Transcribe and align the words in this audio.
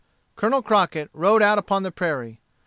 Colonel 0.35 0.63
Crockett 0.63 1.11
rode 1.13 1.43
out 1.43 1.59
upon 1.59 1.83
the 1.83 1.91
prairie. 1.91 2.41